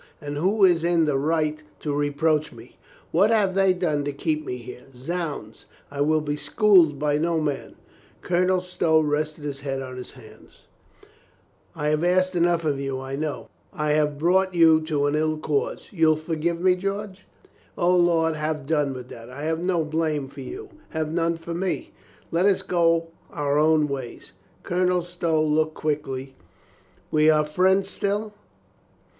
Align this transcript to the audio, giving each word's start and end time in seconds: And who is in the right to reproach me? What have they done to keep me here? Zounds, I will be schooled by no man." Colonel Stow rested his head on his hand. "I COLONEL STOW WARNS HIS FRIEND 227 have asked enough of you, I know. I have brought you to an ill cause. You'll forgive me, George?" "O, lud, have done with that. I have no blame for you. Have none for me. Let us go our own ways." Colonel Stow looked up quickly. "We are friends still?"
And 0.19 0.35
who 0.35 0.65
is 0.65 0.83
in 0.83 1.05
the 1.05 1.15
right 1.19 1.61
to 1.81 1.93
reproach 1.93 2.51
me? 2.51 2.75
What 3.11 3.29
have 3.29 3.53
they 3.53 3.71
done 3.71 4.03
to 4.05 4.11
keep 4.11 4.43
me 4.43 4.57
here? 4.57 4.85
Zounds, 4.95 5.67
I 5.91 6.01
will 6.01 6.21
be 6.21 6.35
schooled 6.35 6.97
by 6.97 7.19
no 7.19 7.39
man." 7.39 7.75
Colonel 8.23 8.61
Stow 8.61 8.99
rested 8.99 9.43
his 9.43 9.59
head 9.59 9.79
on 9.79 9.97
his 9.97 10.13
hand. 10.13 10.47
"I 11.75 11.91
COLONEL 11.91 11.99
STOW 12.01 12.01
WARNS 12.01 12.01
HIS 12.23 12.29
FRIEND 12.31 12.43
227 12.45 12.59
have 12.63 12.63
asked 12.63 12.63
enough 12.63 12.65
of 12.65 12.79
you, 12.79 12.99
I 12.99 13.15
know. 13.15 13.49
I 13.71 13.91
have 13.91 14.17
brought 14.17 14.55
you 14.55 14.81
to 14.87 15.05
an 15.05 15.13
ill 15.13 15.37
cause. 15.37 15.89
You'll 15.93 16.15
forgive 16.15 16.59
me, 16.61 16.75
George?" 16.75 17.27
"O, 17.77 17.95
lud, 17.95 18.35
have 18.37 18.65
done 18.65 18.95
with 18.95 19.09
that. 19.09 19.29
I 19.29 19.43
have 19.43 19.59
no 19.59 19.83
blame 19.85 20.25
for 20.25 20.41
you. 20.41 20.69
Have 20.89 21.11
none 21.13 21.37
for 21.37 21.53
me. 21.53 21.91
Let 22.31 22.47
us 22.47 22.63
go 22.63 23.09
our 23.31 23.59
own 23.59 23.87
ways." 23.87 24.31
Colonel 24.63 25.03
Stow 25.03 25.43
looked 25.43 25.75
up 25.77 25.83
quickly. 25.83 26.33
"We 27.11 27.29
are 27.29 27.45
friends 27.45 27.87
still?" 27.87 28.33